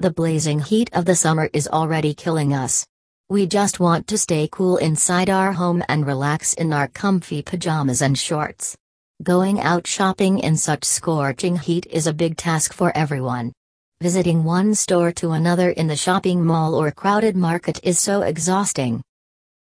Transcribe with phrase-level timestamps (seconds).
[0.00, 2.86] The blazing heat of the summer is already killing us.
[3.28, 8.00] We just want to stay cool inside our home and relax in our comfy pajamas
[8.00, 8.74] and shorts.
[9.22, 13.52] Going out shopping in such scorching heat is a big task for everyone.
[14.00, 19.02] Visiting one store to another in the shopping mall or crowded market is so exhausting.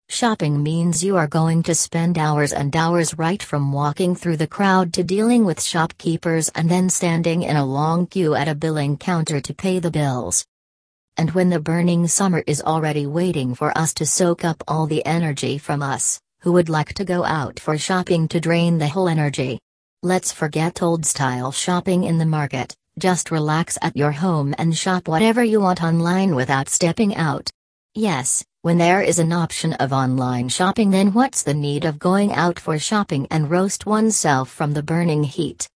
[0.09, 4.47] Shopping means you are going to spend hours and hours right from walking through the
[4.47, 8.97] crowd to dealing with shopkeepers and then standing in a long queue at a billing
[8.97, 10.45] counter to pay the bills.
[11.17, 15.05] And when the burning summer is already waiting for us to soak up all the
[15.05, 19.09] energy from us, who would like to go out for shopping to drain the whole
[19.09, 19.59] energy?
[20.03, 25.07] Let's forget old style shopping in the market, just relax at your home and shop
[25.07, 27.49] whatever you want online without stepping out.
[27.95, 32.33] Yes, when there is an option of online shopping, then what's the need of going
[32.33, 35.69] out for shopping and roast oneself from the burning heat?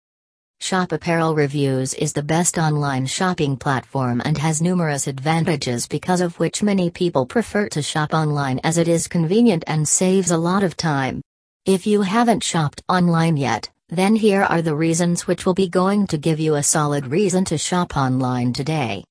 [0.62, 6.40] Shoppe Apparel Reviews is the best online shopping platform and has numerous advantages because of
[6.40, 10.64] which many people prefer to shop online as it is convenient and saves a lot
[10.64, 11.22] of time.
[11.66, 16.08] If you haven't shopped online yet, then here are the reasons which will be going
[16.08, 19.04] to give you a solid reason to shop online today.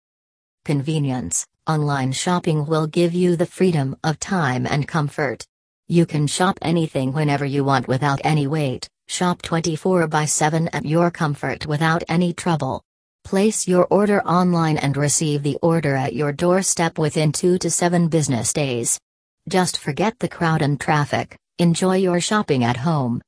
[0.67, 5.47] Convenience Online shopping will give you the freedom of time and comfort.
[5.87, 10.85] You can shop anything whenever you want without any wait, shop 24 by 7 at
[10.85, 12.83] your comfort without any trouble.
[13.23, 18.09] Place your order online and receive the order at your doorstep within 2 to 7
[18.09, 18.99] business days.
[19.49, 23.23] Just forget the crowd and traffic, enjoy your shopping at home.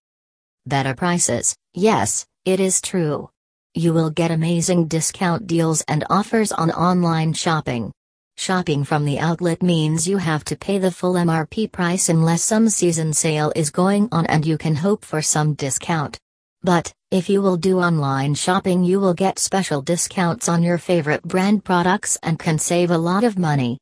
[0.67, 3.31] Better prices, yes, it is true.
[3.79, 7.93] You will get amazing discount deals and offers on online shopping.
[8.37, 12.69] Shopping from the outlet means you have to pay the full MRP price unless some
[12.71, 16.19] season sale is going on and you can hope for some discount.
[16.61, 21.23] But, if you will do online shopping, you will get special discounts on your favorite
[21.23, 23.79] brand products and can save a lot of money.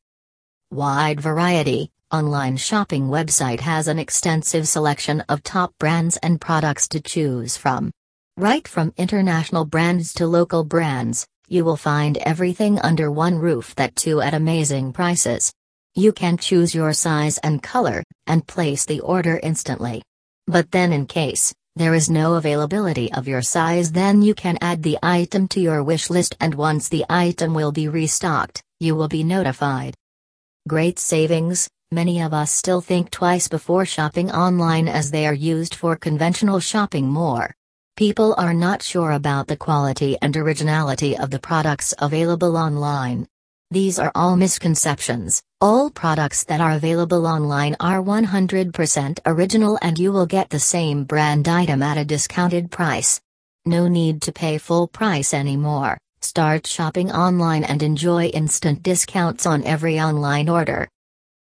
[0.69, 7.01] Wide variety Online shopping website has an extensive selection of top brands and products to
[7.01, 7.91] choose from.
[8.39, 13.95] Right from international brands to local brands, you will find everything under one roof that
[13.95, 15.51] too at amazing prices.
[15.95, 20.03] You can choose your size and color, and place the order instantly.
[20.45, 24.83] But then, in case there is no availability of your size, then you can add
[24.83, 29.07] the item to your wish list, and once the item will be restocked, you will
[29.07, 29.95] be notified.
[30.67, 35.73] Great savings Many of us still think twice before shopping online as they are used
[35.73, 37.55] for conventional shopping more.
[37.97, 43.27] People are not sure about the quality and originality of the products available online.
[43.71, 45.41] These are all misconceptions.
[45.61, 51.05] All products that are available online are 100% original and you will get the same
[51.05, 53.19] brand item at a discounted price.
[53.65, 55.97] No need to pay full price anymore.
[56.21, 60.87] Start shopping online and enjoy instant discounts on every online order.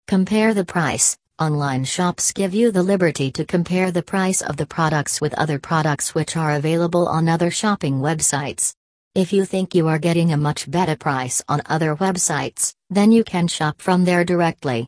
[0.07, 1.19] Compare the price.
[1.39, 5.59] Online shops give you the liberty to compare the price of the products with other
[5.59, 8.73] products which are available on other shopping websites.
[9.15, 13.23] If you think you are getting a much better price on other websites, then you
[13.23, 14.87] can shop from there directly.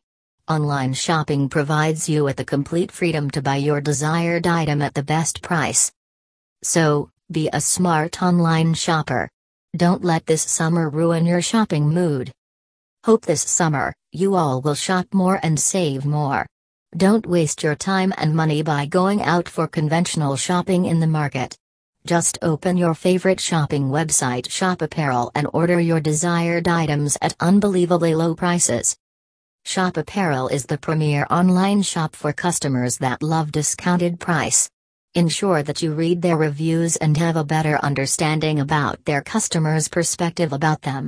[0.49, 5.03] Online shopping provides you with the complete freedom to buy your desired item at the
[5.03, 5.93] best price.
[6.63, 9.29] So, be a smart online shopper.
[9.77, 12.33] Don't let this summer ruin your shopping mood.
[13.05, 16.45] Hope this summer, you all will shop more and save more.
[16.97, 21.57] Don't waste your time and money by going out for conventional shopping in the market.
[22.07, 28.17] Just open your favorite shopping website Shoppe Apparel and order your desired items at unbelievably
[28.17, 28.97] low prices.
[29.65, 34.69] Shoppe Apparel is the premier online shop for customers that love discounted price.
[35.15, 40.53] Ensure that you read their reviews and have a better understanding about their customers' perspective
[40.53, 41.07] about them.